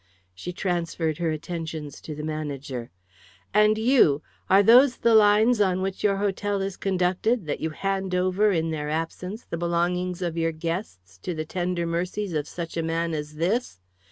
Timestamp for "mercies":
11.85-12.33